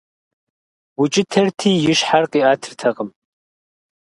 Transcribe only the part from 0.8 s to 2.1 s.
Укӏытэрти и